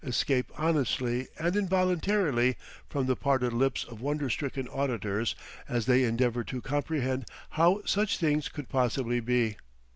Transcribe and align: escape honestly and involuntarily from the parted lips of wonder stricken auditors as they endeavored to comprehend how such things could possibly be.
escape 0.03 0.51
honestly 0.57 1.27
and 1.37 1.55
involuntarily 1.55 2.55
from 2.89 3.05
the 3.05 3.15
parted 3.15 3.53
lips 3.53 3.83
of 3.83 4.01
wonder 4.01 4.31
stricken 4.31 4.67
auditors 4.69 5.35
as 5.69 5.85
they 5.85 6.03
endeavored 6.03 6.47
to 6.47 6.59
comprehend 6.59 7.23
how 7.51 7.79
such 7.85 8.17
things 8.17 8.49
could 8.49 8.67
possibly 8.67 9.19
be. 9.19 9.55